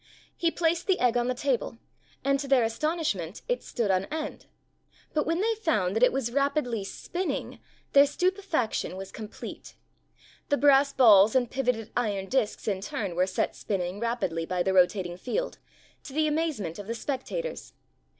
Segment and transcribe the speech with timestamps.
[0.35, 1.77] He placed the egg on the table
[2.25, 4.47] and, to their as tonishment, it stood on end,
[5.13, 7.59] but when they found that it was rapidly spinning
[7.93, 9.75] their stupefaction was complete.
[10.49, 14.63] The brass balls and pivoted iron discs in turn were set spin ning rapidly by
[14.63, 15.59] the rotating field,
[16.05, 17.73] to the amazement of the spectators.